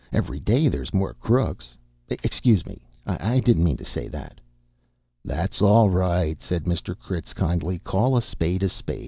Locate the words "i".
3.05-3.39